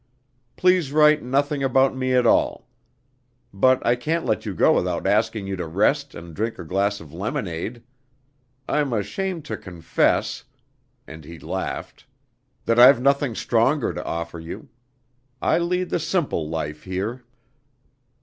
[0.55, 2.67] Please write nothing about me at all.
[3.53, 6.99] But I can't let you go without asking you to rest and drink a glass
[6.99, 7.83] of lemonade.
[8.67, 10.43] I'm ashamed to confess"
[11.05, 12.07] and he laughed
[12.65, 14.69] "that I've nothing stronger to offer you.
[15.39, 17.21] I lead the simple life here!"